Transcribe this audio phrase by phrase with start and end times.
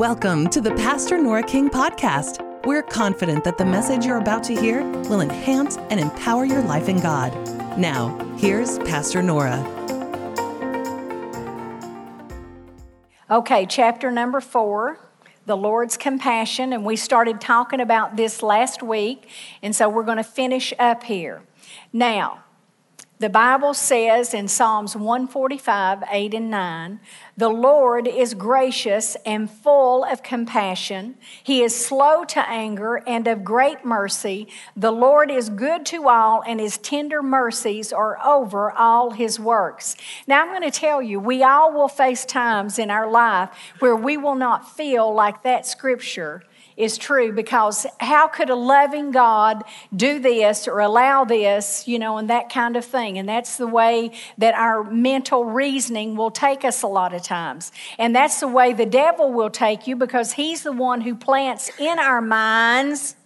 [0.00, 2.40] Welcome to the Pastor Nora King podcast.
[2.64, 6.88] We're confident that the message you're about to hear will enhance and empower your life
[6.88, 7.34] in God.
[7.78, 9.58] Now, here's Pastor Nora.
[13.30, 14.98] Okay, chapter number four,
[15.44, 19.28] the Lord's compassion, and we started talking about this last week,
[19.62, 21.42] and so we're going to finish up here.
[21.92, 22.44] Now,
[23.20, 27.00] the Bible says in Psalms 145, 8 and 9,
[27.36, 31.16] the Lord is gracious and full of compassion.
[31.44, 34.48] He is slow to anger and of great mercy.
[34.74, 39.96] The Lord is good to all, and his tender mercies are over all his works.
[40.26, 43.50] Now, I'm going to tell you, we all will face times in our life
[43.80, 46.42] where we will not feel like that scripture
[46.80, 49.62] is true because how could a loving God
[49.94, 53.18] do this or allow this, you know, and that kind of thing?
[53.18, 57.72] And that's the way that our mental reasoning will take us a lot of times.
[57.98, 61.70] And that's the way the devil will take you because he's the one who plants
[61.78, 63.16] in our minds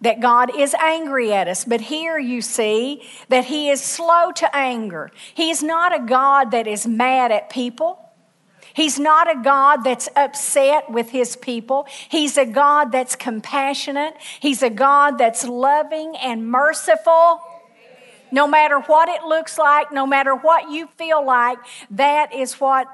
[0.00, 1.64] that God is angry at us.
[1.64, 5.10] But here you see that He is slow to anger.
[5.34, 8.07] He is not a God that is mad at people.
[8.78, 11.88] He's not a God that's upset with his people.
[12.08, 14.14] He's a God that's compassionate.
[14.38, 17.40] He's a God that's loving and merciful.
[18.30, 21.58] No matter what it looks like, no matter what you feel like,
[21.90, 22.86] that is what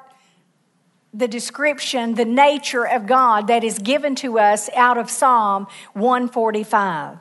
[1.12, 7.18] the description, the nature of God that is given to us out of Psalm 145.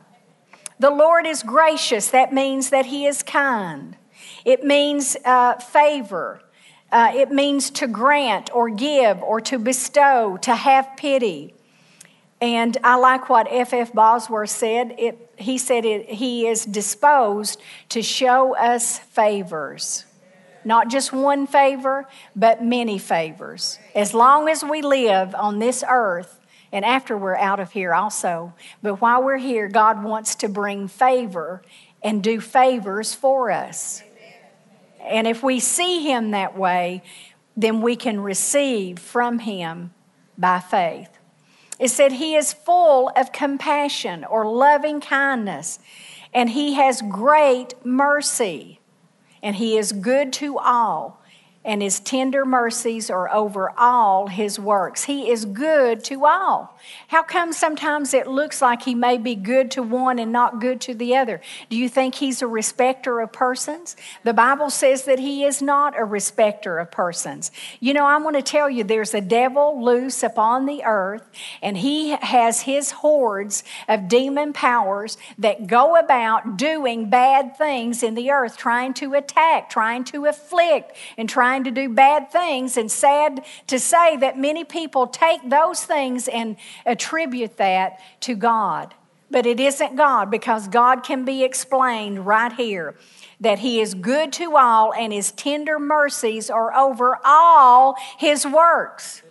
[0.79, 2.07] The Lord is gracious.
[2.11, 3.97] That means that He is kind.
[4.45, 6.42] It means uh, favor.
[6.93, 11.51] Uh, it means to grant or give or to bestow, to have pity.
[12.39, 13.73] And I like what F.F.
[13.73, 13.93] F.
[13.93, 14.93] Bosworth said.
[14.99, 20.05] It, he said it, he is disposed to show us favors.
[20.63, 23.79] Not just one favor, but many favors.
[23.95, 26.39] As long as we live on this earth,
[26.71, 28.53] and after we're out of here also.
[28.83, 31.63] But while we're here, God wants to bring favor
[32.03, 34.03] and do favors for us.
[35.03, 37.03] And if we see Him that way,
[37.55, 39.93] then we can receive from Him
[40.37, 41.09] by faith.
[41.79, 45.79] It said He is full of compassion or loving kindness,
[46.33, 48.79] and He has great mercy,
[49.41, 51.23] and He is good to all
[51.65, 55.05] and his tender mercies are over all his works.
[55.05, 56.77] He is good to all.
[57.07, 60.81] How come sometimes it looks like he may be good to one and not good
[60.81, 61.41] to the other?
[61.69, 63.95] Do you think he's a respecter of persons?
[64.23, 67.51] The Bible says that he is not a respecter of persons.
[67.79, 71.23] You know, I want to tell you there's a devil loose upon the earth,
[71.61, 78.15] and he has his hordes of demon powers that go about doing bad things in
[78.15, 82.91] the earth, trying to attack, trying to afflict, and trying to do bad things, and
[82.91, 86.55] sad to say that many people take those things and
[86.85, 88.93] attribute that to God.
[89.31, 92.95] But it isn't God because God can be explained right here
[93.39, 99.23] that He is good to all and His tender mercies are over all His works.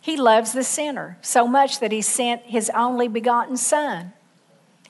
[0.00, 4.12] He loves the sinner so much that He sent His only begotten Son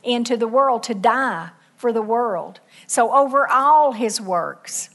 [0.02, 2.60] into the world to die for the world.
[2.86, 4.90] So, over all His works,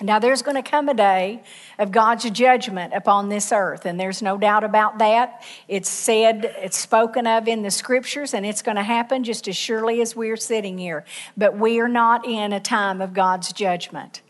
[0.00, 1.44] now, there's going to come a day
[1.78, 5.44] of God's judgment upon this earth, and there's no doubt about that.
[5.68, 9.56] It's said, it's spoken of in the scriptures, and it's going to happen just as
[9.56, 11.04] surely as we're sitting here.
[11.36, 14.20] But we are not in a time of God's judgment.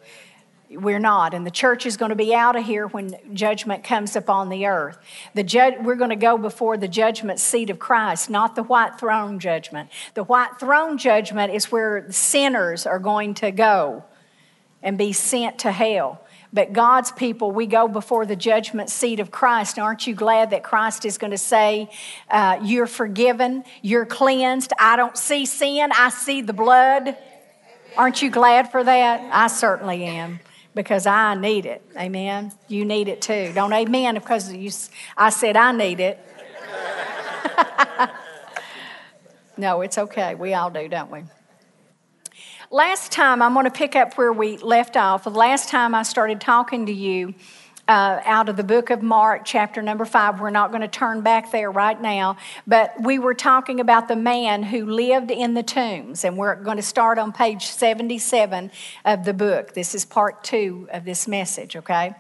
[0.68, 4.16] We're not, and the church is going to be out of here when judgment comes
[4.16, 4.98] upon the earth.
[5.32, 8.98] The judge, we're going to go before the judgment seat of Christ, not the white
[8.98, 9.88] throne judgment.
[10.12, 14.04] The white throne judgment is where sinners are going to go
[14.84, 16.20] and be sent to hell.
[16.52, 19.76] But God's people, we go before the judgment seat of Christ.
[19.76, 21.90] Aren't you glad that Christ is going to say,
[22.30, 24.72] uh, You're forgiven, you're cleansed?
[24.78, 27.16] I don't see sin, I see the blood.
[27.96, 29.28] Aren't you glad for that?
[29.32, 30.38] I certainly am
[30.74, 31.82] because I need it.
[31.96, 32.52] Amen.
[32.68, 33.52] You need it too.
[33.54, 34.70] Don't amen because you,
[35.16, 36.20] I said I need it.
[39.56, 40.34] no, it's okay.
[40.34, 41.22] We all do, don't we?
[42.74, 45.22] Last time, I'm going to pick up where we left off.
[45.22, 47.32] The last time I started talking to you
[47.86, 50.40] uh, out of the book of Mark, chapter number five.
[50.40, 52.36] We're not going to turn back there right now,
[52.66, 56.76] but we were talking about the man who lived in the tombs, and we're going
[56.76, 58.72] to start on page 77
[59.04, 59.74] of the book.
[59.74, 62.16] This is part two of this message, okay?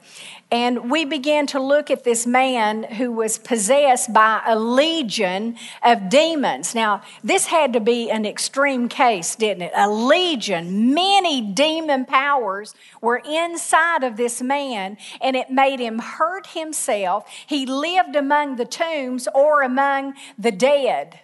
[0.54, 6.08] And we began to look at this man who was possessed by a legion of
[6.08, 6.76] demons.
[6.76, 9.72] Now, this had to be an extreme case, didn't it?
[9.74, 16.46] A legion, many demon powers were inside of this man, and it made him hurt
[16.46, 17.28] himself.
[17.48, 21.18] He lived among the tombs or among the dead.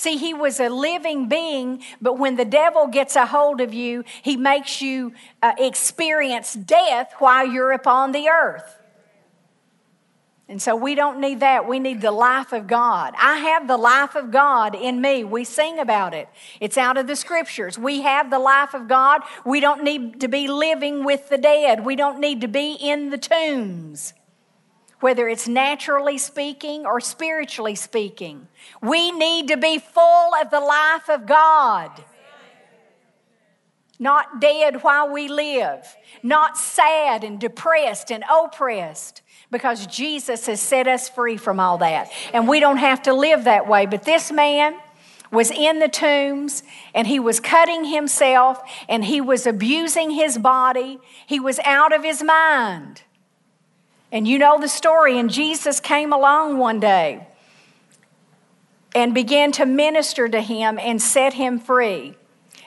[0.00, 4.02] See, he was a living being, but when the devil gets a hold of you,
[4.22, 5.12] he makes you
[5.42, 8.78] uh, experience death while you're upon the earth.
[10.48, 11.68] And so we don't need that.
[11.68, 13.12] We need the life of God.
[13.18, 15.22] I have the life of God in me.
[15.22, 16.30] We sing about it.
[16.60, 17.78] It's out of the scriptures.
[17.78, 19.20] We have the life of God.
[19.44, 21.84] We don't need to be living with the dead.
[21.84, 24.14] We don't need to be in the tombs,
[25.00, 28.48] whether it's naturally speaking or spiritually speaking.
[28.82, 31.90] We need to be full of the life of God
[34.00, 39.20] not dead while we live, not sad and depressed and oppressed,
[39.50, 42.10] because Jesus has set us free from all that.
[42.32, 43.84] And we don't have to live that way.
[43.84, 44.74] But this man
[45.30, 46.62] was in the tombs
[46.94, 50.98] and he was cutting himself and he was abusing his body.
[51.26, 53.02] He was out of his mind.
[54.12, 55.18] And you know the story.
[55.18, 57.26] And Jesus came along one day
[58.94, 62.16] and began to minister to him and set him free.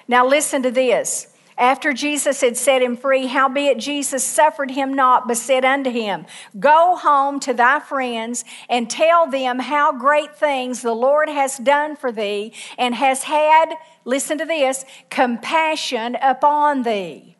[0.07, 1.28] Now, listen to this.
[1.57, 6.25] After Jesus had set him free, howbeit Jesus suffered him not, but said unto him,
[6.60, 11.96] Go home to thy friends and tell them how great things the Lord has done
[11.96, 17.33] for thee and has had, listen to this, compassion upon thee.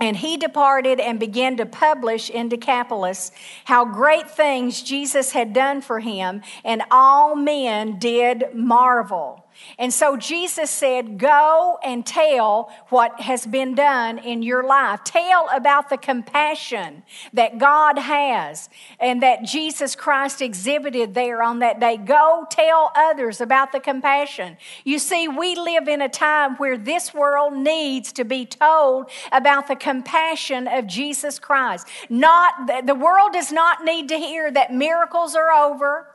[0.00, 3.30] And he departed and began to publish in Decapolis
[3.66, 9.44] how great things Jesus had done for him, and all men did marvel.
[9.78, 15.04] And so Jesus said, Go and tell what has been done in your life.
[15.04, 17.02] Tell about the compassion
[17.32, 18.68] that God has
[18.98, 21.96] and that Jesus Christ exhibited there on that day.
[21.96, 24.56] Go tell others about the compassion.
[24.84, 29.68] You see, we live in a time where this world needs to be told about
[29.68, 31.86] the compassion of Jesus Christ.
[32.08, 36.06] Not the world does not need to hear that miracles are over,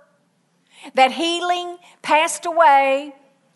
[0.93, 3.15] that healing passed away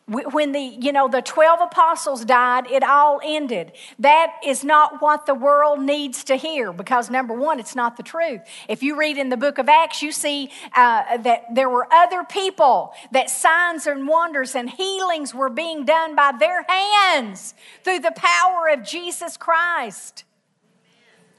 [0.09, 3.71] when the you know the 12 apostles died it all ended.
[3.99, 8.03] That is not what the world needs to hear because number one it's not the
[8.03, 8.41] truth.
[8.67, 12.23] If you read in the book of acts you see uh, that there were other
[12.23, 17.53] people that signs and wonders and healings were being done by their hands
[17.83, 20.23] through the power of jesus christ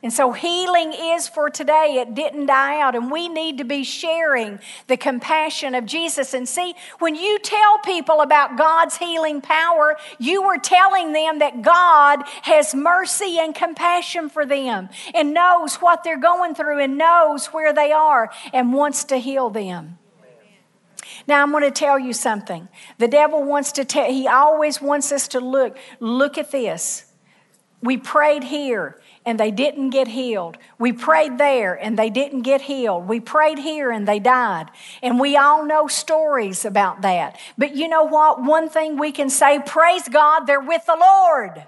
[0.02, 1.98] and so healing is for today.
[2.00, 2.94] It didn't die out.
[2.94, 6.32] And we need to be sharing the compassion of Jesus.
[6.32, 11.60] And see, when you tell people about God's healing power, you are telling them that
[11.60, 17.48] God has mercy and compassion for them and knows what they're going through and knows
[17.48, 19.98] where they are and wants to heal them.
[21.26, 22.68] Now I'm going to tell you something.
[22.96, 27.04] The devil wants to tell, he always wants us to look, look at this.
[27.82, 30.58] We prayed here and they didn't get healed.
[30.76, 33.06] We prayed there and they didn't get healed.
[33.06, 34.70] We prayed here and they died.
[35.04, 37.38] And we all know stories about that.
[37.56, 38.42] But you know what?
[38.42, 41.64] One thing we can say praise God, they're with the Lord.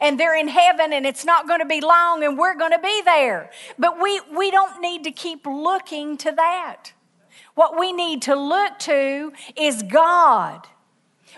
[0.00, 2.80] And they're in heaven and it's not going to be long and we're going to
[2.80, 3.52] be there.
[3.78, 6.94] But we, we don't need to keep looking to that.
[7.54, 10.66] What we need to look to is God.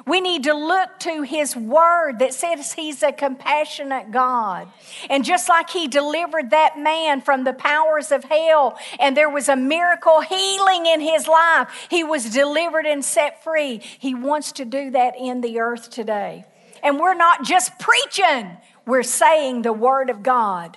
[0.06, 4.68] We need to look to His Word that says He's a compassionate God.
[5.08, 9.48] And just like He delivered that man from the powers of hell, and there was
[9.48, 13.80] a miracle healing in his life, he was delivered and set free.
[13.98, 16.44] He wants to do that in the earth today.
[16.82, 20.76] And we're not just preaching, we're saying the Word of God.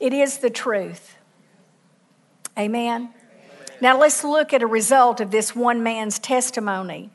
[0.00, 1.16] It is the truth.
[2.58, 3.10] Amen.
[3.80, 7.10] Now let's look at a result of this one man's testimony.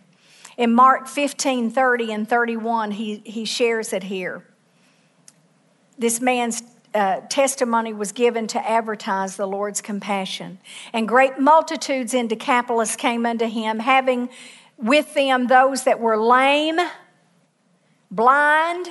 [0.62, 4.46] In Mark 15 30 and 31, he, he shares it here.
[5.98, 6.62] This man's
[6.94, 10.60] uh, testimony was given to advertise the Lord's compassion.
[10.94, 14.30] And great multitudes in Decapolis came unto him, having
[14.77, 16.77] with them those that were lame,
[18.12, 18.88] blind,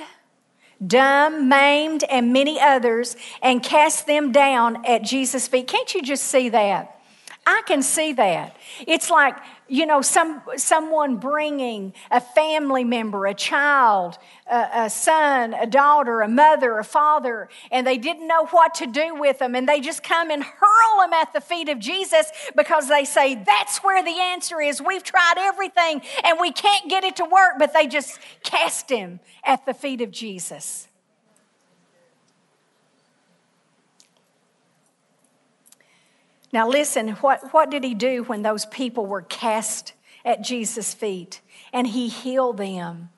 [0.85, 5.69] dumb, maimed, and many others, and cast them down at Jesus' feet.
[5.69, 7.00] Can't you just see that?
[7.45, 8.55] I can see that.
[8.87, 9.35] It's like,
[9.67, 14.19] you know, some, someone bringing a family member, a child,
[14.49, 18.85] a, a, son, a daughter, a mother, a father, and they didn't know what to
[18.85, 19.55] do with them.
[19.55, 23.35] And they just come and hurl them at the feet of Jesus because they say,
[23.35, 24.79] that's where the answer is.
[24.79, 29.19] We've tried everything and we can't get it to work, but they just cast him
[29.43, 30.87] at the feet of Jesus.
[36.53, 39.93] Now, listen, what, what did he do when those people were cast
[40.25, 41.41] at Jesus' feet?
[41.71, 43.09] And he healed them.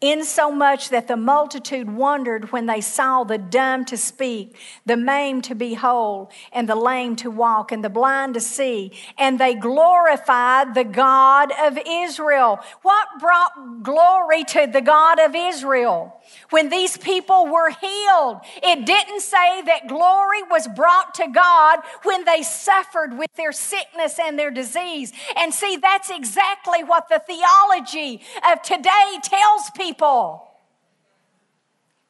[0.00, 4.56] insomuch that the multitude wondered when they saw the dumb to speak,
[4.86, 8.92] the maimed to be whole, and the lame to walk, and the blind to see,
[9.18, 12.60] and they glorified the God of Israel.
[12.82, 16.19] What brought glory to the God of Israel?
[16.50, 22.24] When these people were healed, it didn't say that glory was brought to God when
[22.24, 25.12] they suffered with their sickness and their disease.
[25.36, 30.48] And see, that's exactly what the theology of today tells people.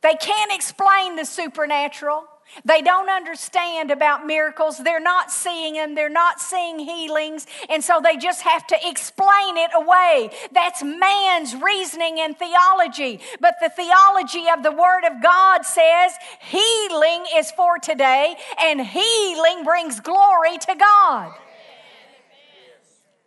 [0.02, 2.24] They can't explain the supernatural.
[2.64, 4.78] They don't understand about miracles.
[4.78, 5.94] They're not seeing them.
[5.94, 7.46] They're not seeing healings.
[7.68, 10.30] And so they just have to explain it away.
[10.52, 13.20] That's man's reasoning and theology.
[13.40, 19.64] But the theology of the Word of God says healing is for today and healing
[19.64, 21.32] brings glory to God.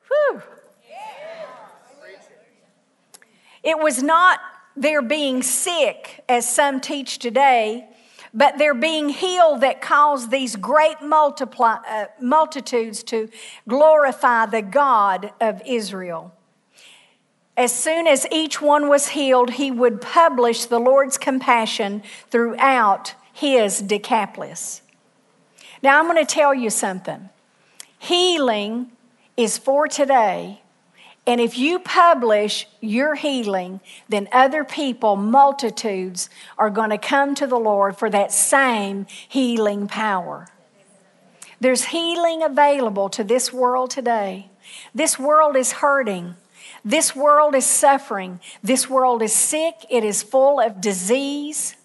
[0.08, 0.42] Whew.
[3.64, 4.40] It was not
[4.76, 7.88] their being sick, as some teach today
[8.34, 13.30] but they're being healed that caused these great uh, multitudes to
[13.68, 16.34] glorify the God of Israel.
[17.56, 23.80] As soon as each one was healed, he would publish the Lord's compassion throughout his
[23.80, 24.82] Decapolis.
[25.84, 27.30] Now, I'm going to tell you something.
[28.00, 28.92] Healing
[29.38, 30.63] is for today
[31.26, 37.48] and if you publish your healing, then other people, multitudes, are going to come to
[37.48, 40.50] the Lord for that same healing power.
[41.62, 44.50] There's healing available to this world today.
[44.94, 46.36] This world is hurting.
[46.84, 48.42] This world is suffering.
[48.62, 49.76] This world is sick.
[49.90, 51.78] It is full of disease.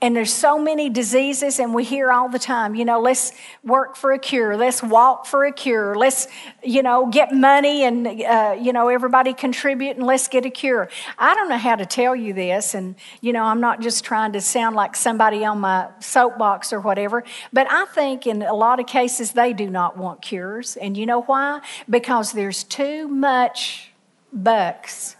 [0.00, 3.32] And there's so many diseases, and we hear all the time, you know, let's
[3.64, 6.28] work for a cure, let's walk for a cure, let's,
[6.62, 10.88] you know, get money and, uh, you know, everybody contribute and let's get a cure.
[11.18, 14.34] I don't know how to tell you this, and, you know, I'm not just trying
[14.34, 18.78] to sound like somebody on my soapbox or whatever, but I think in a lot
[18.78, 20.76] of cases they do not want cures.
[20.76, 21.60] And you know why?
[21.90, 23.90] Because there's too much
[24.32, 25.16] bucks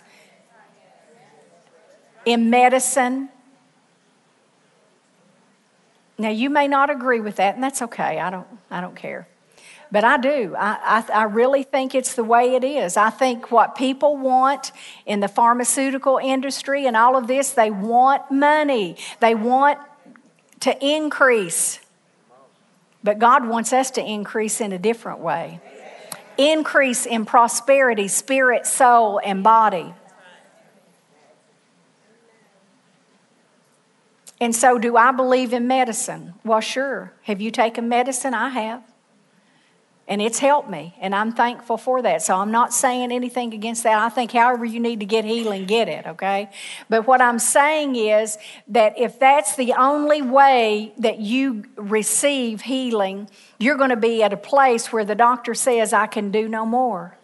[2.24, 3.30] in medicine
[6.18, 8.18] now, you may not agree with that, and that's okay.
[8.18, 9.28] I don't, I don't care.
[9.90, 10.54] But I do.
[10.58, 12.96] I, I, I, really think it's the way it is.
[12.96, 14.72] I think what people want
[15.06, 19.78] in the pharmaceutical industry and all of this, they want money, they want
[20.60, 21.78] to increase.
[23.02, 25.60] But God wants us to increase in a different way
[26.36, 29.92] increase in prosperity, spirit, soul, and body.
[34.40, 36.34] And so, do I believe in medicine?
[36.44, 37.12] Well, sure.
[37.22, 38.34] Have you taken medicine?
[38.34, 38.82] I have.
[40.06, 42.22] And it's helped me, and I'm thankful for that.
[42.22, 43.98] So, I'm not saying anything against that.
[43.98, 46.50] I think, however, you need to get healing, get it, okay?
[46.88, 53.28] But what I'm saying is that if that's the only way that you receive healing,
[53.58, 56.64] you're going to be at a place where the doctor says, I can do no
[56.64, 57.18] more.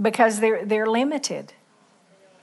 [0.00, 1.54] Because they're, they're limited.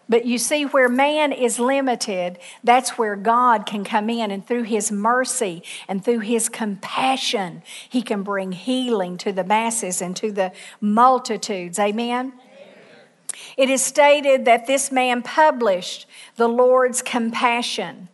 [0.09, 4.63] But you see, where man is limited, that's where God can come in, and through
[4.63, 10.31] his mercy and through his compassion, he can bring healing to the masses and to
[10.31, 10.51] the
[10.81, 11.77] multitudes.
[11.77, 12.33] Amen?
[13.55, 18.09] It is stated that this man published the Lord's compassion.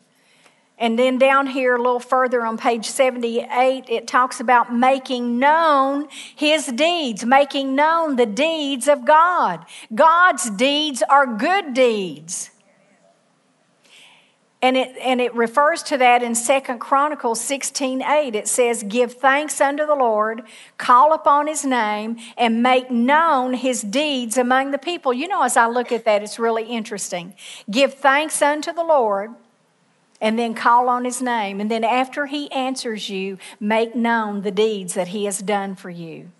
[0.77, 6.07] And then down here, a little further on page 78, it talks about making known
[6.35, 9.65] his deeds, making known the deeds of God.
[9.93, 12.51] God's deeds are good deeds.
[14.61, 18.35] And it, and it refers to that in Second Chronicles 16 8.
[18.35, 20.41] It says, Give thanks unto the Lord,
[20.77, 25.13] call upon his name, and make known his deeds among the people.
[25.13, 27.35] You know, as I look at that, it's really interesting.
[27.69, 29.35] Give thanks unto the Lord
[30.21, 31.59] and then call on his name.
[31.59, 35.89] And then after he answers you, make known the deeds that he has done for
[35.89, 36.31] you.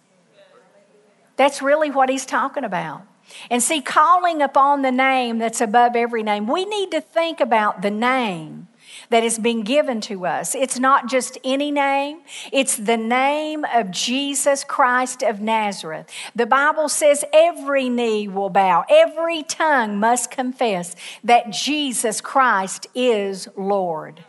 [1.36, 3.04] That's really what he's talking about.
[3.50, 7.82] And see, calling upon the name that's above every name, we need to think about
[7.82, 8.68] the name
[9.10, 10.56] that has been given to us.
[10.56, 12.20] It's not just any name,
[12.52, 16.10] it's the name of Jesus Christ of Nazareth.
[16.36, 23.48] The Bible says every knee will bow, every tongue must confess that Jesus Christ is
[23.56, 24.24] Lord.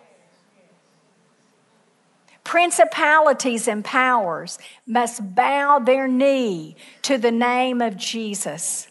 [2.45, 4.57] Principalities and powers
[4.87, 8.87] must bow their knee to the name of Jesus,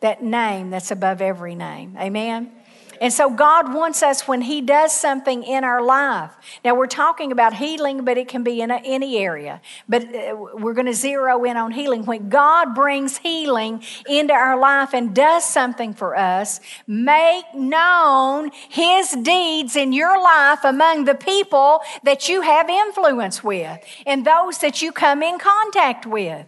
[0.00, 1.96] that name that's above every name.
[1.98, 2.52] Amen.
[3.00, 6.32] And so God wants us when He does something in our life.
[6.64, 9.60] Now we're talking about healing, but it can be in a, any area.
[9.88, 12.04] But uh, we're going to zero in on healing.
[12.04, 19.12] When God brings healing into our life and does something for us, make known His
[19.12, 24.82] deeds in your life among the people that you have influence with and those that
[24.82, 26.46] you come in contact with.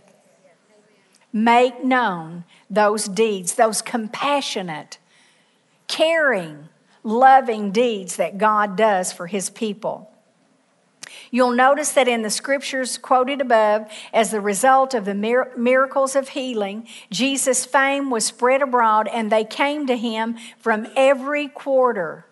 [1.33, 4.99] Make known those deeds, those compassionate
[5.89, 6.69] caring,
[7.03, 10.11] loving deeds that God does for his people.
[11.31, 16.31] You'll notice that in the scriptures quoted above, as the result of the miracles of
[16.31, 22.26] healing, Jesus' fame was spread abroad and they came to him from every quarter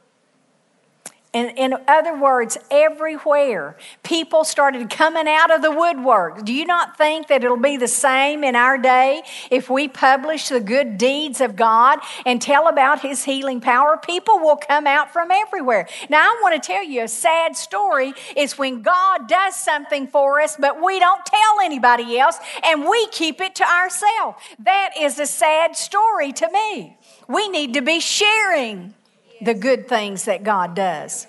[1.35, 6.45] in, in other words, everywhere, people started coming out of the woodwork.
[6.45, 10.49] Do you not think that it'll be the same in our day if we publish
[10.49, 13.97] the good deeds of God and tell about His healing power?
[13.97, 15.88] People will come out from everywhere.
[16.09, 20.41] Now, I want to tell you a sad story is when God does something for
[20.41, 24.38] us, but we don't tell anybody else and we keep it to ourselves.
[24.61, 26.97] That is a sad story to me.
[27.29, 28.95] We need to be sharing
[29.43, 31.26] the good things that God does.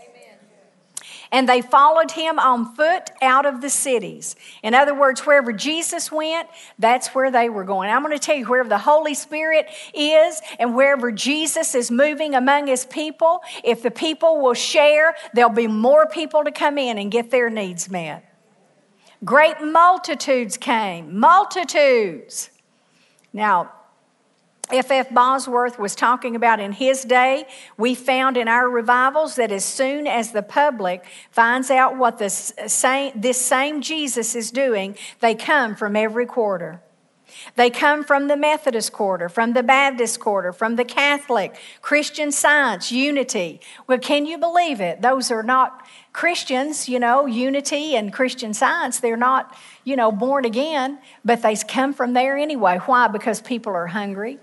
[1.32, 4.36] And they followed him on foot out of the cities.
[4.64, 6.48] In other words, wherever Jesus went,
[6.80, 7.90] that's where they were going.
[7.90, 12.36] I'm going to tell you, wherever the Holy Spirit is and wherever Jesus is moving
[12.36, 16.98] among his people, if the people will share, there'll be more people to come in
[16.98, 18.24] and get their needs met.
[19.24, 22.50] Great multitudes came, multitudes.
[23.34, 23.74] Now,
[24.72, 25.14] F.F.
[25.14, 27.46] Bosworth was talking about in his day,
[27.78, 32.30] we found in our revivals that as soon as the public finds out what the
[32.30, 36.82] same, this same Jesus is doing, they come from every quarter.
[37.56, 42.92] They come from the Methodist quarter, from the Baptist quarter, from the Catholic, Christian Science,
[42.92, 43.62] Unity.
[43.88, 45.02] Well, can you believe it?
[45.02, 49.00] Those are not Christians, you know, Unity and Christian Science.
[49.00, 52.80] They're not, you know, born again, but they come from there anyway.
[52.86, 53.08] Why?
[53.08, 54.40] Because people are hungry.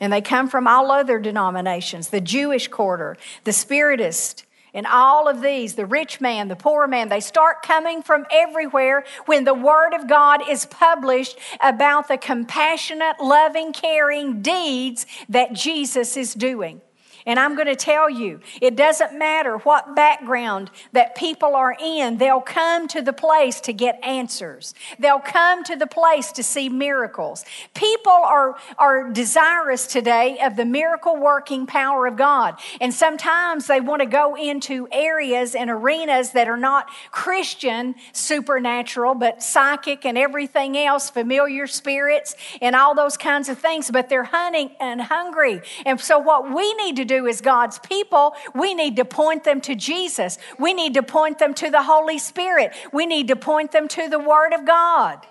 [0.00, 5.42] And they come from all other denominations the Jewish quarter, the Spiritist, and all of
[5.42, 9.94] these, the rich man, the poor man, they start coming from everywhere when the Word
[9.94, 16.80] of God is published about the compassionate, loving, caring deeds that Jesus is doing.
[17.26, 22.18] And I'm going to tell you, it doesn't matter what background that people are in,
[22.18, 24.74] they'll come to the place to get answers.
[24.98, 27.44] They'll come to the place to see miracles.
[27.74, 32.58] People are, are desirous today of the miracle working power of God.
[32.80, 39.14] And sometimes they want to go into areas and arenas that are not Christian, supernatural,
[39.14, 43.90] but psychic and everything else, familiar spirits and all those kinds of things.
[43.90, 45.60] But they're hunting and hungry.
[45.84, 49.60] And so, what we need to do as God's people, we need to point them
[49.62, 50.38] to Jesus.
[50.58, 52.72] We need to point them to the Holy Spirit.
[52.92, 55.26] We need to point them to the Word of God.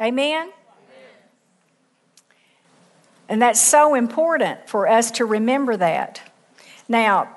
[0.00, 0.42] Amen?
[0.42, 0.52] Amen?
[3.28, 6.20] And that's so important for us to remember that.
[6.88, 7.28] Now,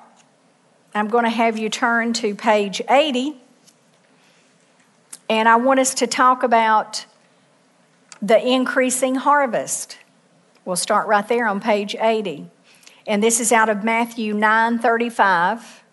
[0.92, 3.36] I'm going to have you turn to page 80,
[5.28, 7.06] and I want us to talk about
[8.20, 9.98] the increasing harvest.
[10.64, 12.50] We'll start right there on page 80.
[13.06, 15.83] And this is out of Matthew 9 35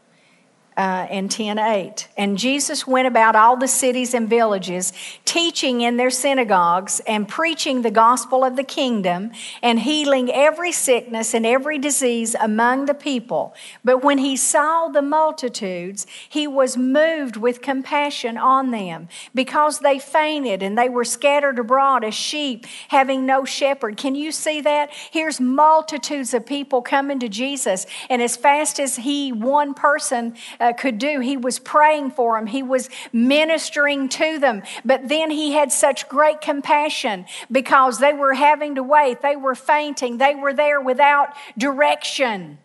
[0.77, 2.07] uh, and 10 8.
[2.17, 4.93] And Jesus went about all the cities and villages,
[5.25, 9.31] teaching in their synagogues and preaching the gospel of the kingdom
[9.61, 13.53] and healing every sickness and every disease among the people.
[13.83, 19.99] But when he saw the multitudes, he was moved with compassion on them because they
[19.99, 23.97] fainted and they were scattered abroad as sheep having no shepherd.
[23.97, 24.89] Can you see that?
[25.11, 30.73] Here's multitudes of people coming to Jesus, and as fast as he, one person, uh,
[30.73, 31.19] could do.
[31.19, 34.63] He was praying for them, he was ministering to them.
[34.85, 39.55] But then he had such great compassion because they were having to wait, they were
[39.55, 42.59] fainting, they were there without direction.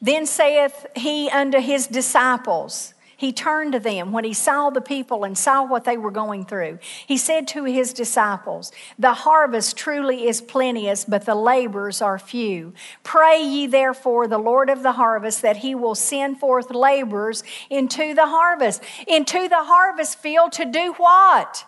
[0.00, 5.24] Then saith he unto his disciples, he turned to them when he saw the people
[5.24, 6.78] and saw what they were going through.
[7.06, 12.74] He said to his disciples, The harvest truly is plenteous, but the laborers are few.
[13.02, 18.12] Pray ye therefore the Lord of the harvest that he will send forth laborers into
[18.12, 18.82] the harvest.
[19.08, 21.64] Into the harvest field to do what?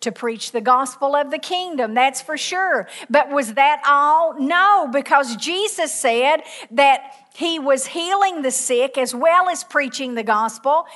[0.00, 2.88] to preach the gospel of the kingdom, that's for sure.
[3.08, 4.34] But was that all?
[4.38, 10.22] No, because Jesus said that he was healing the sick as well as preaching the
[10.22, 10.86] gospel.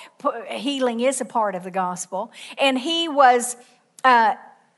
[0.49, 2.33] Healing is a part of the gospel.
[2.59, 3.57] And he was.
[4.03, 4.35] Uh,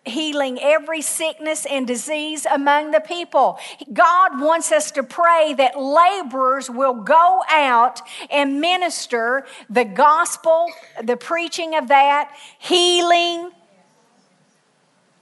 [0.07, 3.59] healing every sickness and disease among the people.
[3.93, 10.67] God wants us to pray that laborers will go out and minister the gospel,
[11.03, 13.51] the preaching of that, healing,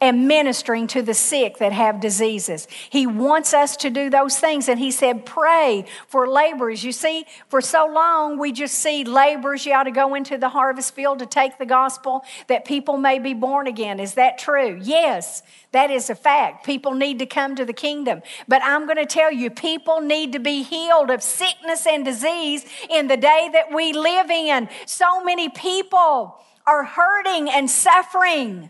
[0.05, 2.69] and ministering to the sick that have diseases.
[2.91, 4.69] He wants us to do those things.
[4.69, 6.85] And he said, pray for laborers.
[6.85, 10.51] You see, for so long we just see laborers, you ought to go into the
[10.51, 13.99] harvest field to take the gospel that people may be born again.
[13.99, 14.79] Is that true?
[14.83, 16.67] Yes, that is a fact.
[16.67, 18.21] People need to come to the kingdom.
[18.47, 22.67] But I'm going to tell you, people need to be healed of sickness and disease
[22.91, 24.69] in the day that we live in.
[24.85, 28.69] So many people are hurting and suffering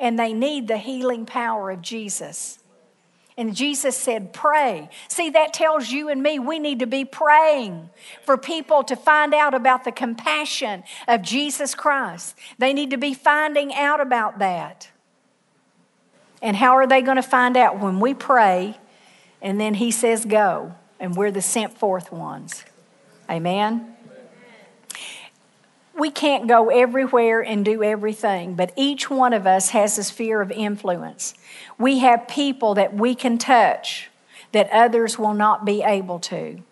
[0.00, 2.58] and they need the healing power of Jesus.
[3.36, 4.90] And Jesus said, Pray.
[5.06, 7.88] See, that tells you and me we need to be praying
[8.24, 12.36] for people to find out about the compassion of Jesus Christ.
[12.58, 14.90] They need to be finding out about that.
[16.42, 17.78] And how are they going to find out?
[17.78, 18.76] When we pray,
[19.40, 22.64] and then He says, Go, and we're the sent forth ones.
[23.30, 23.97] Amen
[25.98, 30.40] we can't go everywhere and do everything, but each one of us has a sphere
[30.40, 31.34] of influence.
[31.78, 34.08] We have people that we can touch
[34.52, 36.62] that others will not be able to.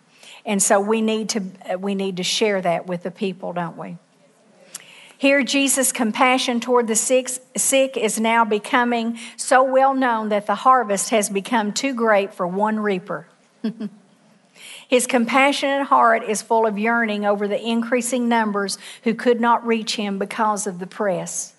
[0.45, 3.77] And so we need to uh, we need to share that with the people, don't
[3.77, 3.97] we?
[5.17, 10.55] Here, Jesus' compassion toward the sick, sick is now becoming so well known that the
[10.55, 13.27] harvest has become too great for one reaper.
[14.87, 19.97] His compassionate heart is full of yearning over the increasing numbers who could not reach
[19.97, 21.53] him because of the press.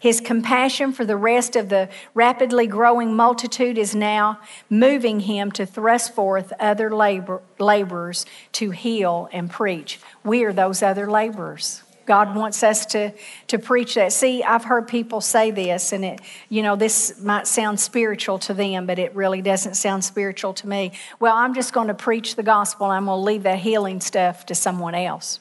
[0.00, 5.64] His compassion for the rest of the rapidly growing multitude is now moving him to
[5.64, 10.00] thrust forth other labor, laborers to heal and preach.
[10.22, 11.82] We are those other laborers.
[12.06, 13.12] God wants us to,
[13.48, 14.12] to preach that.
[14.12, 18.54] See, I've heard people say this, and it, you know, this might sound spiritual to
[18.54, 20.92] them, but it really doesn't sound spiritual to me.
[21.20, 24.46] Well, I'm just going to preach the gospel, I'm going to leave that healing stuff
[24.46, 25.40] to someone else.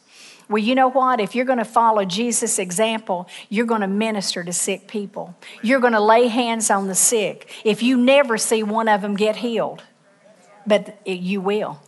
[0.49, 1.19] Well, you know what?
[1.19, 5.35] If you're going to follow Jesus' example, you're going to minister to sick people.
[5.61, 7.49] You're going to lay hands on the sick.
[7.63, 9.83] If you never see one of them get healed,
[10.67, 11.81] but you will.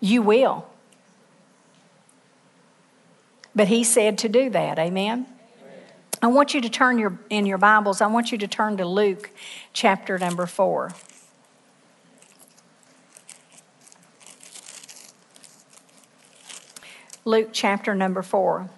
[0.00, 0.66] You will.
[3.54, 4.78] But he said to do that.
[4.78, 5.26] Amen.
[6.22, 8.00] I want you to turn your in your Bibles.
[8.00, 9.30] I want you to turn to Luke
[9.72, 10.92] chapter number 4.
[17.24, 18.70] Luke chapter number 4.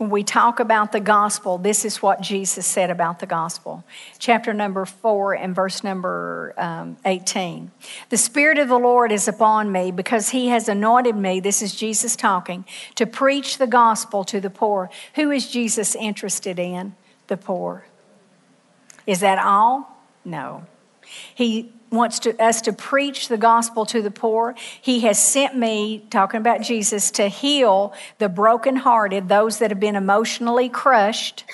[0.00, 3.84] When we talk about the gospel, this is what Jesus said about the gospel.
[4.18, 7.70] Chapter number four and verse number um, 18.
[8.08, 11.74] The Spirit of the Lord is upon me because he has anointed me, this is
[11.76, 14.88] Jesus talking, to preach the gospel to the poor.
[15.16, 16.94] Who is Jesus interested in?
[17.26, 17.84] The poor.
[19.06, 19.98] Is that all?
[20.24, 20.64] No.
[21.34, 24.54] He wants to, us to preach the gospel to the poor.
[24.80, 29.96] He has sent me, talking about Jesus, to heal the brokenhearted, those that have been
[29.96, 31.44] emotionally crushed,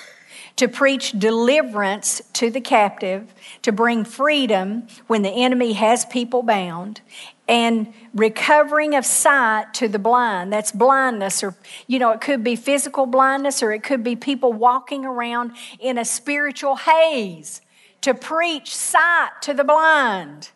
[0.57, 7.01] to preach deliverance to the captive, to bring freedom when the enemy has people bound,
[7.47, 10.51] and recovering of sight to the blind.
[10.51, 14.51] That's blindness, or, you know, it could be physical blindness, or it could be people
[14.51, 17.61] walking around in a spiritual haze
[18.01, 20.51] to preach sight to the blind.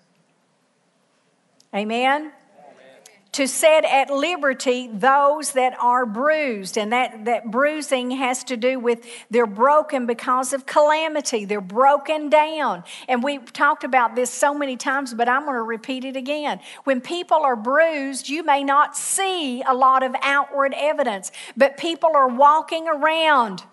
[1.73, 2.33] Amen?
[3.33, 6.77] To set at liberty those that are bruised.
[6.77, 11.45] And that, that bruising has to do with they're broken because of calamity.
[11.45, 12.83] They're broken down.
[13.07, 16.59] And we've talked about this so many times, but I'm going to repeat it again.
[16.83, 22.11] When people are bruised, you may not see a lot of outward evidence, but people
[22.13, 23.63] are walking around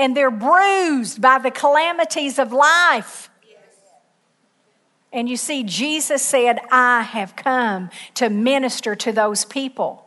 [0.00, 3.28] and they're bruised by the calamities of life.
[5.12, 10.06] And you see, Jesus said, I have come to minister to those people.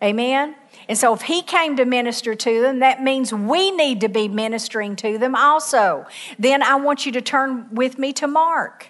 [0.00, 0.54] Amen?
[0.88, 4.28] And so, if He came to minister to them, that means we need to be
[4.28, 6.06] ministering to them also.
[6.38, 8.88] Then I want you to turn with me to Mark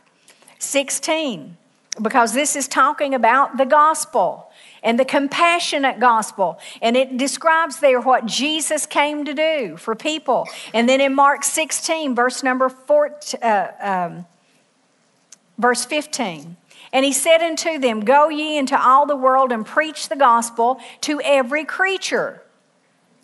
[0.59, 1.57] 16,
[2.00, 4.50] because this is talking about the gospel
[4.83, 6.59] and the compassionate gospel.
[6.83, 10.46] And it describes there what Jesus came to do for people.
[10.72, 14.26] And then in Mark 16, verse number 14, uh, um,
[15.57, 16.57] verse 15.
[16.92, 20.80] And he said unto them, Go ye into all the world and preach the gospel
[21.02, 22.42] to every creature.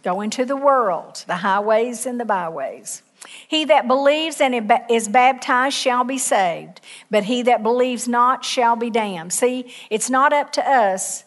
[0.02, 3.02] Go into the world, the highways and the byways.
[3.46, 6.80] He that believes and is baptized shall be saved,
[7.10, 9.32] but he that believes not shall be damned.
[9.32, 11.24] See, it's not up to us,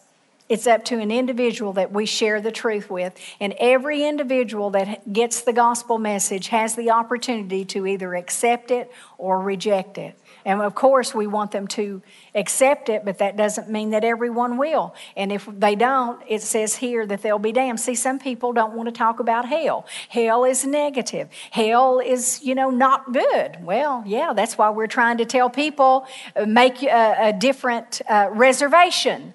[0.48, 3.18] it's up to an individual that we share the truth with.
[3.40, 8.90] And every individual that gets the gospel message has the opportunity to either accept it
[9.16, 10.18] or reject it.
[10.44, 12.02] And of course, we want them to
[12.34, 14.94] accept it, but that doesn't mean that everyone will.
[15.16, 17.80] And if they don't, it says here that they'll be damned.
[17.80, 19.86] See, some people don't want to talk about hell.
[20.08, 21.28] Hell is negative.
[21.50, 23.58] Hell is, you know, not good.
[23.62, 28.28] Well, yeah, that's why we're trying to tell people uh, make a, a different uh,
[28.30, 29.32] reservation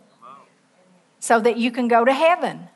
[1.20, 2.70] so that you can go to heaven.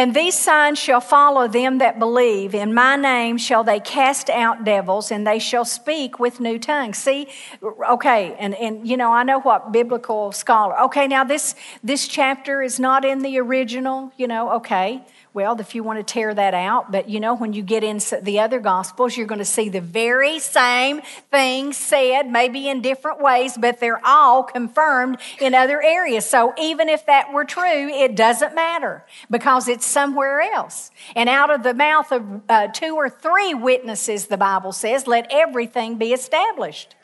[0.00, 2.54] And these signs shall follow them that believe.
[2.54, 6.96] In my name shall they cast out devils, and they shall speak with new tongues.
[6.96, 7.28] See,
[7.62, 10.80] okay, and, and you know, I know what biblical scholar.
[10.84, 15.02] Okay, now this this chapter is not in the original, you know, okay.
[15.32, 18.18] Well, if you want to tear that out, but you know, when you get into
[18.20, 23.20] the other gospels, you're going to see the very same things said, maybe in different
[23.20, 26.26] ways, but they're all confirmed in other areas.
[26.28, 30.90] So even if that were true, it doesn't matter because it's somewhere else.
[31.14, 35.28] And out of the mouth of uh, two or three witnesses, the Bible says, let
[35.30, 36.96] everything be established.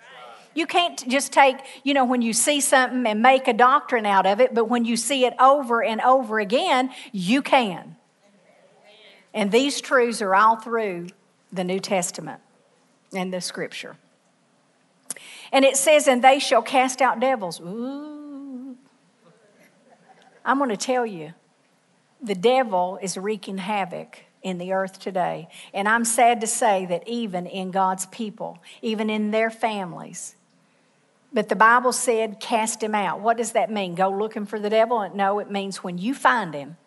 [0.52, 4.26] You can't just take, you know, when you see something and make a doctrine out
[4.26, 7.95] of it, but when you see it over and over again, you can.
[9.36, 11.08] And these truths are all through
[11.52, 12.40] the New Testament
[13.14, 13.96] and the scripture.
[15.52, 17.60] And it says, and they shall cast out devils.
[17.60, 18.76] Ooh.
[20.44, 21.34] I'm going to tell you,
[22.22, 25.48] the devil is wreaking havoc in the earth today.
[25.74, 30.34] And I'm sad to say that even in God's people, even in their families,
[31.32, 33.20] but the Bible said, cast him out.
[33.20, 33.94] What does that mean?
[33.96, 35.06] Go looking for the devil?
[35.14, 36.78] No, it means when you find him,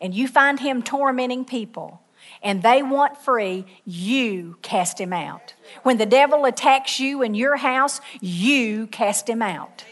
[0.00, 2.00] and you find him tormenting people
[2.42, 5.54] and they want free, you cast him out.
[5.82, 9.84] When the devil attacks you in your house, you cast him out.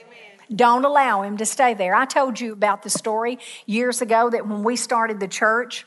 [0.55, 1.95] Don't allow him to stay there.
[1.95, 5.85] I told you about the story years ago that when we started the church,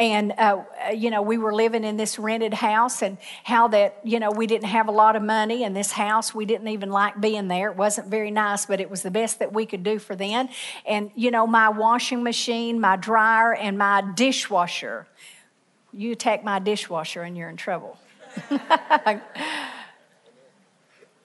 [0.00, 0.62] and uh,
[0.94, 4.46] you know we were living in this rented house and how that you know we
[4.46, 6.34] didn't have a lot of money in this house.
[6.34, 7.70] We didn't even like being there.
[7.70, 10.48] It wasn't very nice but it was the best that we could do for then
[10.86, 15.06] and you know my washing machine my dryer and my dishwasher.
[15.92, 17.98] You attack my dishwasher and you're in trouble.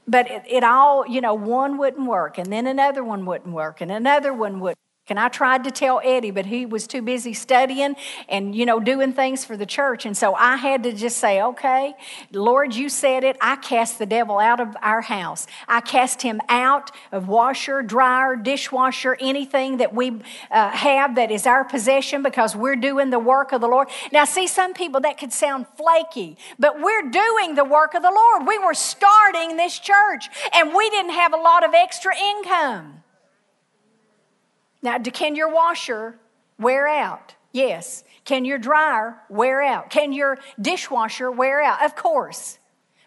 [0.05, 3.79] But it, it, all you know one wouldn't work and then another one wouldn't work
[3.79, 4.75] and another one would
[5.09, 7.97] and I tried to tell Eddie, but he was too busy studying
[8.29, 10.05] and, you know, doing things for the church.
[10.05, 11.93] And so I had to just say, okay,
[12.31, 13.35] Lord, you said it.
[13.41, 15.45] I cast the devil out of our house.
[15.67, 21.45] I cast him out of washer, dryer, dishwasher, anything that we uh, have that is
[21.45, 23.89] our possession because we're doing the work of the Lord.
[24.13, 28.11] Now, see, some people that could sound flaky, but we're doing the work of the
[28.11, 28.47] Lord.
[28.47, 33.02] We were starting this church and we didn't have a lot of extra income.
[34.83, 36.19] Now, can your washer
[36.59, 37.35] wear out?
[37.53, 38.03] Yes.
[38.25, 39.89] Can your dryer wear out?
[39.89, 41.83] Can your dishwasher wear out?
[41.83, 42.59] Of course.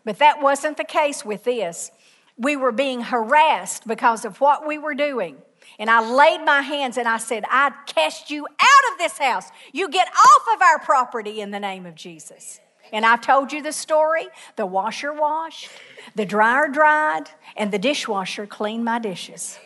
[0.05, 1.91] But that wasn't the case with this.
[2.39, 5.37] We were being harassed because of what we were doing.
[5.79, 9.49] And I laid my hands and I said, I cast you out of this house.
[9.73, 12.61] You get off of our property in the name of Jesus.
[12.93, 14.29] And I've told you the story.
[14.55, 15.71] The washer washed,
[16.15, 17.25] the dryer dried,
[17.57, 19.59] and the dishwasher cleaned my dishes.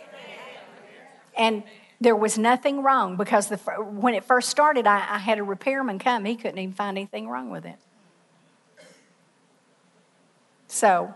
[1.37, 1.63] And
[2.01, 5.99] there was nothing wrong because the, when it first started, I, I had a repairman
[5.99, 6.25] come.
[6.25, 7.77] He couldn't even find anything wrong with it.
[10.67, 11.15] So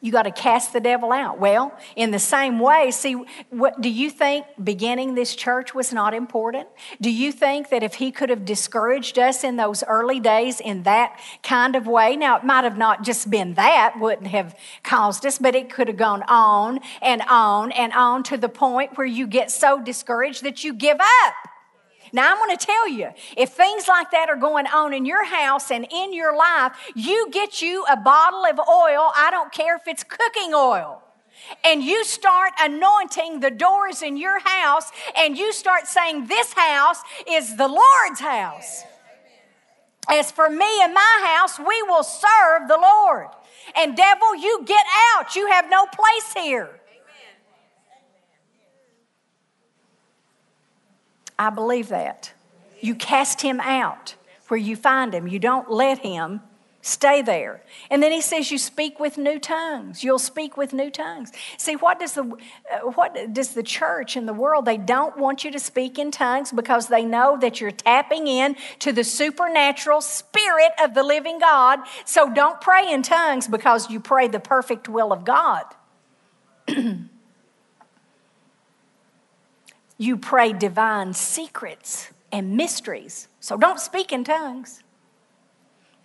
[0.00, 1.38] you got to cast the devil out.
[1.38, 6.14] Well, in the same way, see, what, do you think beginning this church was not
[6.14, 6.68] important?
[7.00, 10.84] Do you think that if he could have discouraged us in those early days in
[10.84, 15.26] that kind of way, now it might have not just been that, wouldn't have caused
[15.26, 19.06] us, but it could have gone on and on and on to the point where
[19.06, 21.34] you get so discouraged that you give up.
[22.12, 25.24] Now, I'm going to tell you if things like that are going on in your
[25.24, 29.12] house and in your life, you get you a bottle of oil.
[29.16, 31.02] I don't care if it's cooking oil.
[31.64, 36.98] And you start anointing the doors in your house, and you start saying, This house
[37.28, 38.82] is the Lord's house.
[40.08, 43.28] As for me and my house, we will serve the Lord.
[43.76, 45.36] And devil, you get out.
[45.36, 46.79] You have no place here.
[51.40, 52.32] I believe that.
[52.80, 54.14] You cast him out
[54.48, 55.26] where you find him.
[55.26, 56.40] You don't let him
[56.82, 57.62] Stay there.
[57.90, 60.02] And then he says, You speak with new tongues.
[60.02, 61.30] You'll speak with new tongues.
[61.58, 62.22] See, what does the,
[62.72, 66.10] uh, what does the church in the world, they don't want you to speak in
[66.10, 71.38] tongues because they know that you're tapping in to the supernatural spirit of the living
[71.38, 71.80] God.
[72.06, 75.64] So don't pray in tongues because you pray the perfect will of God.
[80.00, 83.28] you pray divine secrets and mysteries.
[83.38, 84.82] So don't speak in tongues.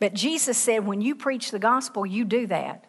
[0.02, 2.84] But Jesus said, when you preach the gospel, you do that.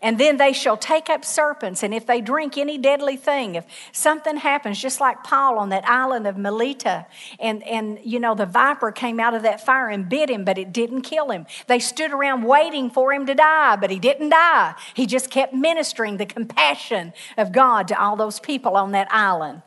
[0.00, 3.66] And then they shall take up serpents, and if they drink any deadly thing, if
[3.92, 7.06] something happens, just like Paul on that island of Melita,
[7.38, 10.58] and, and you know, the viper came out of that fire and bit him, but
[10.58, 11.46] it didn't kill him.
[11.66, 14.74] They stood around waiting for him to die, but he didn't die.
[14.94, 19.62] He just kept ministering the compassion of God to all those people on that island.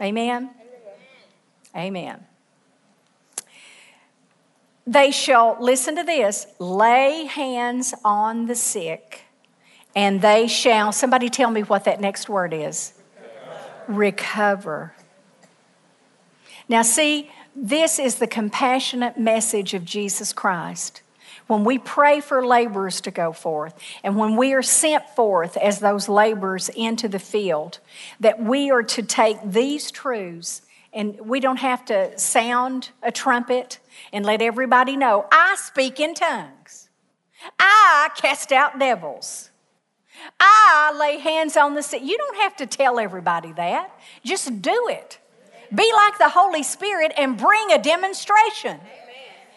[0.00, 0.50] Amen.
[1.76, 2.24] Amen.
[4.86, 9.22] They shall, listen to this, lay hands on the sick,
[9.96, 12.94] and they shall, somebody tell me what that next word is
[13.86, 14.94] recover.
[16.68, 21.02] Now, see, this is the compassionate message of Jesus Christ.
[21.46, 25.78] When we pray for laborers to go forth, and when we are sent forth as
[25.78, 27.80] those laborers into the field,
[28.20, 30.62] that we are to take these truths
[30.94, 33.78] and we don't have to sound a trumpet
[34.12, 36.88] and let everybody know I speak in tongues.
[37.58, 39.50] I cast out devils.
[40.40, 42.02] I lay hands on the sick.
[42.02, 43.90] You don't have to tell everybody that.
[44.24, 45.18] Just do it.
[45.74, 48.78] Be like the Holy Spirit and bring a demonstration.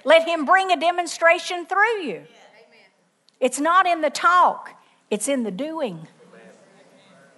[0.07, 2.23] Let Him bring a demonstration through you.
[3.41, 4.71] It's not in the talk,
[5.11, 6.07] it's in the doing.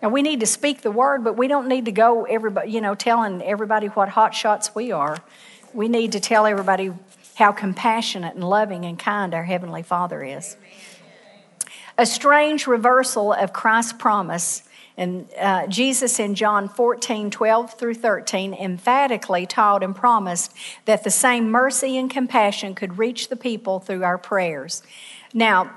[0.04, 2.80] Now we need to speak the word, but we don't need to go everybody, you
[2.80, 5.18] know, telling everybody what hot shots we are.
[5.74, 6.92] We need to tell everybody
[7.34, 10.56] how compassionate and loving and kind our heavenly Father is.
[11.98, 14.62] A strange reversal of Christ's promise.
[15.00, 21.10] And uh, Jesus in John 14, 12 through 13 emphatically taught and promised that the
[21.10, 24.84] same mercy and compassion could reach the people through our prayers.
[25.34, 25.72] Now,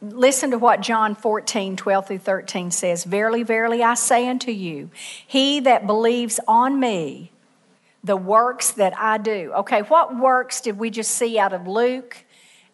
[0.00, 3.02] Listen to what John 14, 12 through 13 says.
[3.02, 4.90] Verily, verily, I say unto you,
[5.26, 7.32] he that believes on me,
[8.04, 9.52] the works that I do.
[9.56, 12.24] Okay, what works did we just see out of Luke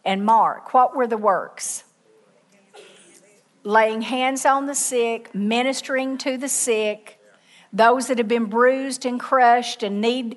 [0.05, 0.75] and Mark?
[0.75, 1.85] What were the works?
[3.65, 7.19] Laying hands on the sick, ministering to the sick,
[7.73, 10.37] those that have been bruised and crushed and need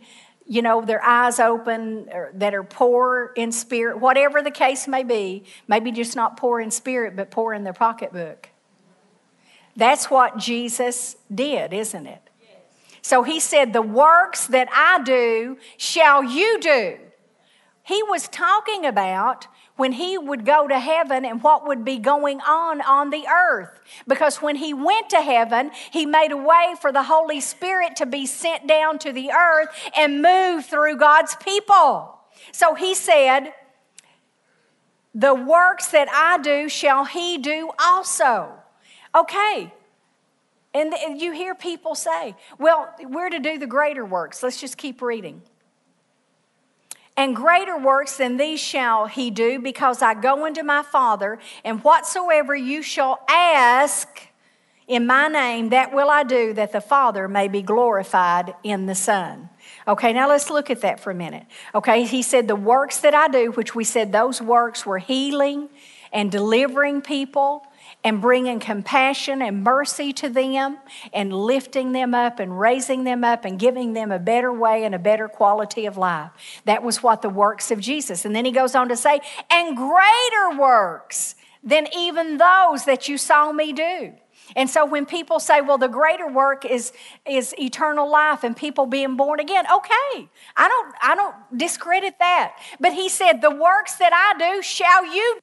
[0.50, 5.44] you know, their eyes open, that are poor in spirit, whatever the case may be,
[5.68, 8.50] maybe just not poor in spirit, but poor in their pocketbook.
[9.76, 12.22] That's what Jesus did, isn't it?
[13.02, 16.98] So he said, The works that I do shall you do.
[17.84, 22.42] He was talking about when he would go to heaven and what would be going
[22.42, 23.80] on on the earth.
[24.08, 28.06] Because when he went to heaven, he made a way for the Holy Spirit to
[28.06, 32.20] be sent down to the earth and move through God's people.
[32.52, 33.54] So he said,
[35.16, 38.52] The works that I do shall he do also.
[39.16, 39.74] Okay.
[40.74, 44.44] And you hear people say, Well, we're to do the greater works.
[44.44, 45.42] Let's just keep reading.
[47.18, 51.84] And greater works than these shall he do, because I go unto my Father, and
[51.84, 54.30] whatsoever you shall ask
[54.88, 58.96] in my name, that will I do, that the Father may be glorified in the
[58.96, 59.50] Son.
[59.86, 61.46] Okay, now let's look at that for a minute.
[61.76, 65.68] Okay, he said, The works that I do, which we said those works were healing
[66.14, 67.68] and delivering people
[68.04, 70.78] and bringing compassion and mercy to them
[71.14, 74.96] and lifting them up and raising them up and giving them a better way and
[74.96, 76.32] a better quality of life.
[76.66, 78.24] That was what the works of Jesus.
[78.24, 83.18] And then he goes on to say, and greater works than even those that you
[83.18, 84.14] saw me do.
[84.56, 86.94] And so when people say, well, the greater work is,
[87.26, 90.30] is eternal life and people being born again, okay.
[90.56, 92.56] I don't, I don't discredit that.
[92.80, 95.40] But he said, the works that I do shall you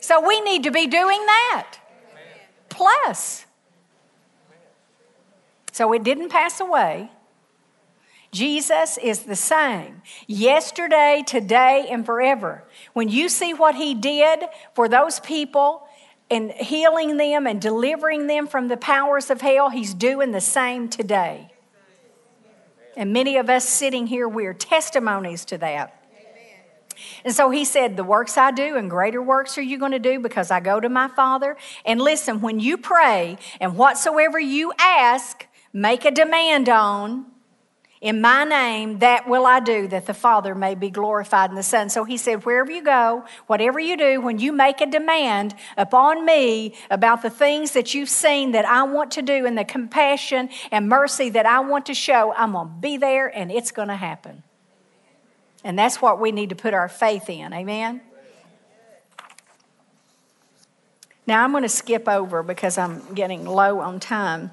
[0.00, 1.78] so we need to be doing that.
[2.68, 3.46] Plus.
[5.72, 7.10] So it didn't pass away.
[8.32, 12.64] Jesus is the same yesterday, today, and forever.
[12.92, 15.86] When you see what he did for those people
[16.30, 20.88] and healing them and delivering them from the powers of hell, he's doing the same
[20.88, 21.52] today.
[22.96, 26.05] And many of us sitting here, we are testimonies to that.
[27.24, 29.98] And so he said, The works I do and greater works are you going to
[29.98, 31.56] do because I go to my Father.
[31.84, 37.26] And listen, when you pray and whatsoever you ask, make a demand on
[38.00, 41.62] in my name, that will I do, that the Father may be glorified in the
[41.62, 41.88] Son.
[41.88, 46.24] So he said, Wherever you go, whatever you do, when you make a demand upon
[46.24, 50.50] me about the things that you've seen that I want to do and the compassion
[50.70, 53.88] and mercy that I want to show, I'm going to be there and it's going
[53.88, 54.42] to happen.
[55.66, 57.52] And that's what we need to put our faith in.
[57.52, 58.00] Amen?
[61.26, 64.52] Now I'm going to skip over because I'm getting low on time.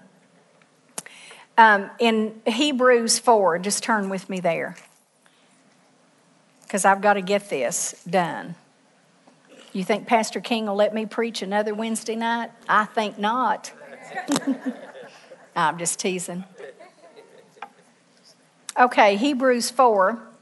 [1.56, 4.76] Um, in Hebrews 4, just turn with me there
[6.64, 8.56] because I've got to get this done.
[9.72, 12.50] You think Pastor King will let me preach another Wednesday night?
[12.68, 13.72] I think not.
[15.56, 16.44] I'm just teasing.
[18.80, 20.33] Okay, Hebrews 4,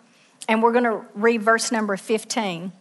[0.48, 2.72] and we're going to read verse number 15.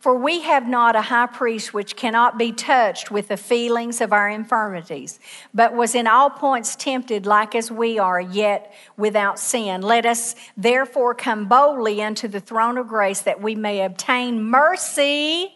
[0.00, 4.14] For we have not a high priest which cannot be touched with the feelings of
[4.14, 5.20] our infirmities,
[5.52, 9.82] but was in all points tempted like as we are, yet without sin.
[9.82, 15.52] Let us therefore come boldly unto the throne of grace that we may obtain mercy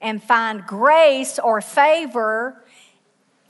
[0.00, 2.61] and find grace or favor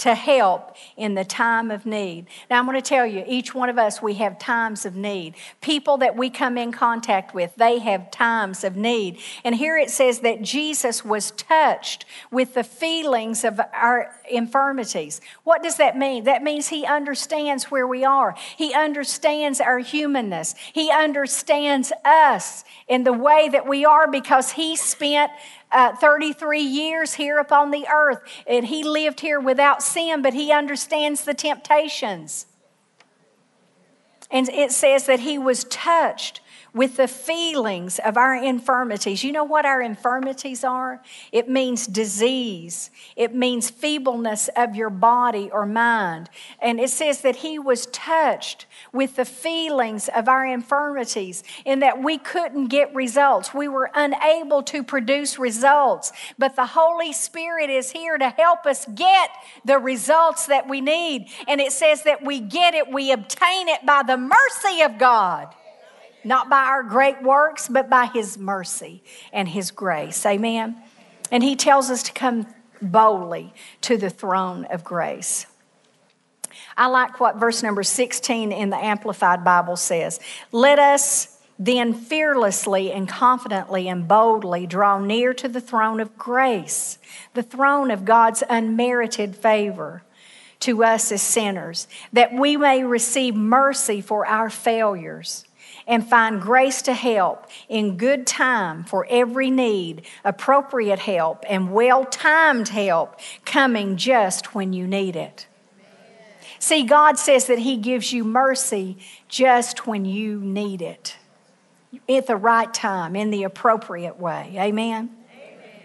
[0.02, 2.26] to help in the time of need.
[2.50, 5.36] Now, I'm going to tell you, each one of us, we have times of need.
[5.60, 9.18] People that we come in contact with, they have times of need.
[9.44, 15.20] And here it says that Jesus was touched with the feelings of our infirmities.
[15.44, 16.24] What does that mean?
[16.24, 23.04] That means he understands where we are, he understands our humanness, he understands us in
[23.04, 25.30] the way that we are because he spent
[25.72, 28.20] uh, 33 years here upon the earth.
[28.46, 32.46] And he lived here without sin, but he understands the temptations.
[34.30, 36.40] And it says that he was touched
[36.74, 39.22] with the feelings of our infirmities.
[39.22, 41.02] You know what our infirmities are?
[41.30, 46.30] It means disease, it means feebleness of your body or mind.
[46.60, 52.02] And it says that He was touched with the feelings of our infirmities in that
[52.02, 53.52] we couldn't get results.
[53.52, 56.12] We were unable to produce results.
[56.38, 59.30] But the Holy Spirit is here to help us get
[59.64, 61.28] the results that we need.
[61.46, 65.54] And it says that we get it, we obtain it by the mercy of God
[66.24, 69.02] not by our great works, but by His mercy
[69.32, 70.24] and His grace.
[70.26, 70.76] Amen.
[71.30, 72.46] And He tells us to come
[72.80, 73.52] boldly
[73.82, 75.46] to the throne of grace.
[76.76, 80.20] I like what verse number 16 in the Amplified Bible says.
[80.50, 86.98] Let us then fearlessly and confidently and boldly draw near to the throne of grace,
[87.34, 90.02] the throne of God's unmerited favor
[90.60, 95.44] to us as sinners, that we may receive mercy for our failures
[95.86, 102.04] and find grace to help in good time for every need, appropriate help, and well
[102.04, 105.46] timed help coming just when you need it.
[106.62, 108.96] See, God says that He gives you mercy
[109.28, 111.16] just when you need it,
[112.08, 114.54] at the right time, in the appropriate way.
[114.56, 115.10] Amen?
[115.34, 115.82] Amen.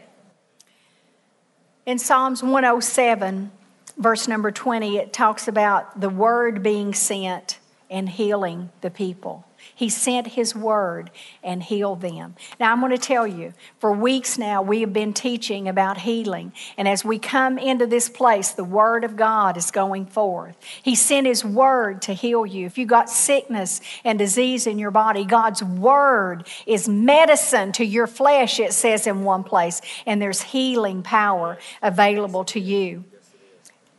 [1.87, 3.51] In Psalms 107,
[3.97, 7.57] verse number 20, it talks about the word being sent
[7.89, 9.46] and healing the people.
[9.78, 11.11] He sent His word
[11.43, 12.34] and healed them.
[12.59, 16.51] Now, I'm going to tell you, for weeks now, we have been teaching about healing.
[16.80, 20.57] And as we come into this place, the word of God is going forth.
[20.82, 22.65] He sent His word to heal you.
[22.65, 28.07] If you got sickness and disease in your body, God's word is medicine to your
[28.07, 29.80] flesh, it says in one place.
[30.07, 33.05] And there's healing power available to you.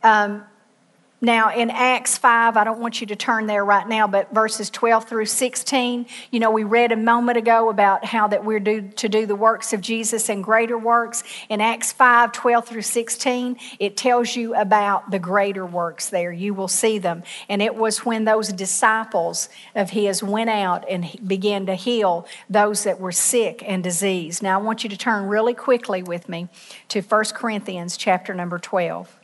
[0.03, 0.43] Um,
[1.21, 4.69] now, in Acts 5, I don't want you to turn there right now, but verses
[4.69, 9.09] 12 through 16, you know, we read a moment ago about how that we're to
[9.09, 11.25] do the works of Jesus and greater works.
[11.49, 16.31] In Acts 5, 12 through 16, it tells you about the greater works there.
[16.31, 17.23] You will see them.
[17.49, 22.85] And it was when those disciples of his went out and began to heal those
[22.85, 24.41] that were sick and diseased.
[24.41, 26.47] Now, I want you to turn really quickly with me
[26.87, 29.18] to 1 Corinthians chapter number 12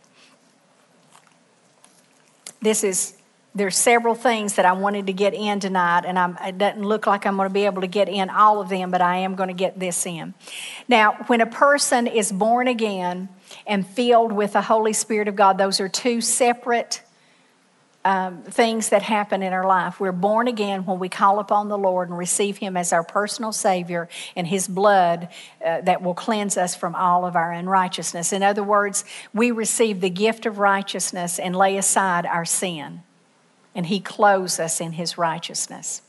[2.65, 3.13] this is
[3.55, 7.07] there's several things that I wanted to get in tonight, and I'm, it doesn't look
[7.07, 9.35] like I'm going to be able to get in all of them, but I am
[9.35, 10.33] going to get this in.
[10.89, 13.29] Now, when a person is born again
[13.65, 17.01] and filled with the Holy Spirit of God, those are two separate
[18.05, 19.99] um, things that happen in our life.
[19.99, 23.51] We're born again when we call upon the Lord and receive Him as our personal
[23.51, 25.27] Savior and His blood
[25.65, 28.31] uh, that will cleanse us from all of our unrighteousness.
[28.31, 33.01] In other words, we receive the gift of righteousness and lay aside our sin,
[33.73, 36.03] and He clothes us in His righteousness.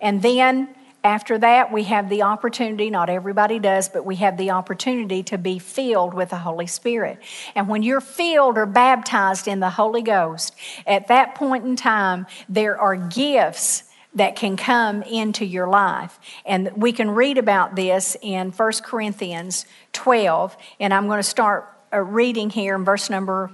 [0.00, 0.74] And then
[1.04, 5.38] after that, we have the opportunity, not everybody does, but we have the opportunity to
[5.38, 7.18] be filled with the Holy Spirit.
[7.54, 10.54] And when you're filled or baptized in the Holy Ghost,
[10.86, 13.84] at that point in time, there are gifts
[14.14, 16.20] that can come into your life.
[16.44, 20.56] And we can read about this in 1 Corinthians 12.
[20.78, 23.50] And I'm going to start uh, reading here in verse number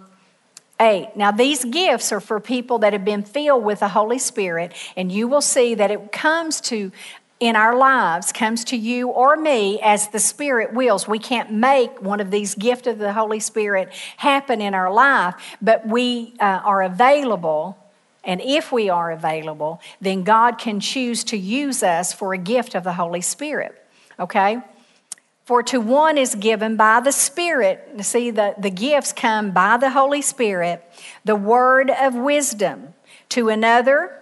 [0.81, 1.11] 8.
[1.17, 5.11] Now, these gifts are for people that have been filled with the Holy Spirit, and
[5.11, 6.93] you will see that it comes to
[7.41, 11.07] in our lives comes to you or me as the Spirit wills.
[11.07, 15.35] We can't make one of these gifts of the Holy Spirit happen in our life,
[15.63, 17.79] but we uh, are available.
[18.25, 22.75] And if we are available, then God can choose to use us for a gift
[22.75, 23.85] of the Holy Spirit.
[24.19, 24.59] Okay?
[25.45, 29.91] For to one is given by the Spirit, see, the, the gifts come by the
[29.91, 30.85] Holy Spirit,
[31.25, 32.95] the word of wisdom.
[33.31, 34.21] To another,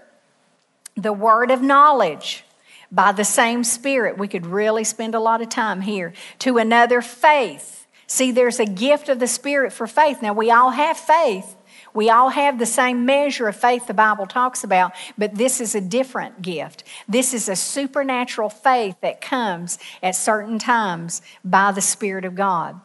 [0.96, 2.44] the word of knowledge
[2.90, 4.18] by the same Spirit.
[4.18, 6.12] We could really spend a lot of time here.
[6.40, 7.86] To another, faith.
[8.06, 10.22] See, there's a gift of the Spirit for faith.
[10.22, 11.56] Now, we all have faith.
[11.92, 15.74] We all have the same measure of faith the Bible talks about, but this is
[15.74, 16.84] a different gift.
[17.08, 22.78] This is a supernatural faith that comes at certain times by the Spirit of God.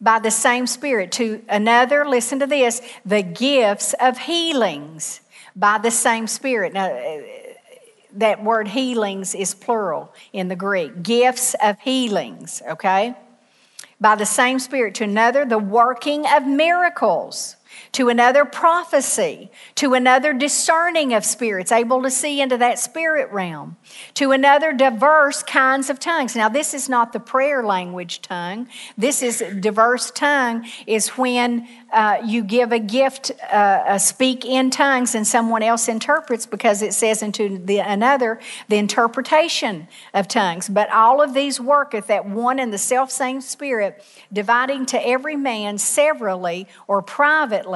[0.00, 1.12] By the same Spirit.
[1.12, 5.20] To another, listen to this, the gifts of healings
[5.54, 6.72] by the same Spirit.
[6.72, 6.88] Now,
[8.14, 11.02] that word healings is plural in the Greek.
[11.02, 13.14] Gifts of healings, okay?
[14.00, 14.94] By the same Spirit.
[14.96, 17.56] To another, the working of miracles
[17.92, 23.76] to another prophecy, to another discerning of spirits, able to see into that spirit realm,
[24.14, 26.36] to another diverse kinds of tongues.
[26.36, 28.68] Now, this is not the prayer language tongue.
[28.96, 34.70] This is diverse tongue, is when uh, you give a gift, uh, a speak in
[34.70, 40.68] tongues, and someone else interprets because it says into the, another the interpretation of tongues.
[40.68, 44.02] But all of these worketh that one and the self same Spirit,
[44.32, 47.69] dividing to every man severally or privately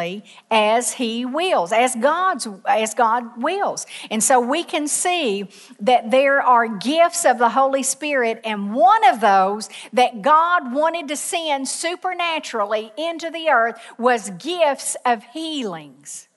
[0.51, 3.87] as he wills, as God's as God wills.
[4.11, 5.49] And so we can see
[5.81, 11.09] that there are gifts of the Holy Spirit, and one of those that God wanted
[11.09, 16.29] to send supernaturally into the earth was gifts of healings.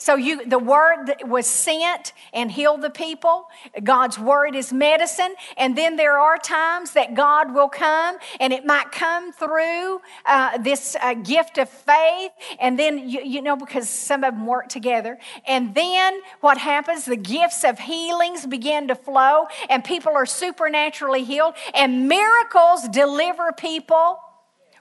[0.00, 3.48] So you the word was sent and healed the people.
[3.84, 5.34] God's word is medicine.
[5.58, 10.56] And then there are times that God will come and it might come through uh,
[10.56, 12.32] this uh, gift of faith.
[12.58, 15.18] And then, you, you know, because some of them work together.
[15.46, 17.04] And then what happens?
[17.04, 23.52] The gifts of healings begin to flow and people are supernaturally healed and miracles deliver
[23.52, 24.18] people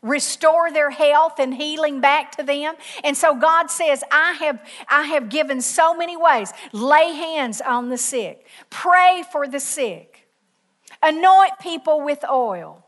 [0.01, 2.75] restore their health and healing back to them.
[3.03, 6.51] And so God says, I have, I have given so many ways.
[6.71, 10.27] Lay hands on the sick, pray for the sick,
[11.01, 12.83] anoint people with oil.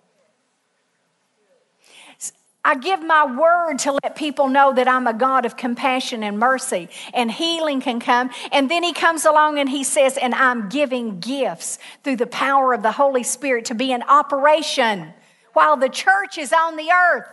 [2.64, 6.38] I give my word to let people know that I'm a God of compassion and
[6.38, 8.30] mercy, and healing can come.
[8.52, 12.74] And then he comes along and he says, And I'm giving gifts through the power
[12.74, 15.14] of the Holy Spirit to be in operation
[15.54, 17.28] while the church is on the earth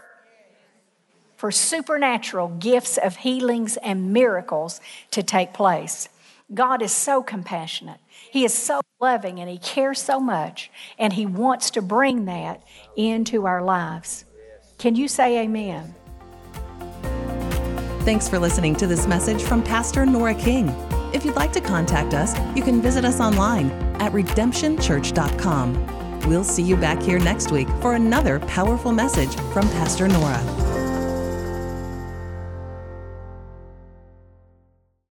[1.36, 4.80] for supernatural gifts of healings and miracles
[5.12, 6.08] to take place.
[6.52, 8.00] God is so compassionate.
[8.30, 12.62] He is so loving and He cares so much, and He wants to bring that
[12.96, 14.24] into our lives.
[14.78, 15.94] Can you say amen?
[18.00, 20.68] Thanks for listening to this message from Pastor Nora King.
[21.12, 25.97] If you'd like to contact us, you can visit us online at redemptionchurch.com.
[26.28, 30.67] We'll see you back here next week for another powerful message from Pastor Nora.